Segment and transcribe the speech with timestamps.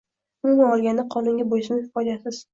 [0.45, 2.43] Umuman olganda, qonunga bo'ysunish "foydasiz"